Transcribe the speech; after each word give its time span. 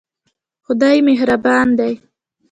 خدای 0.65 0.97
مهربان 1.07 1.67
دی 1.79 1.93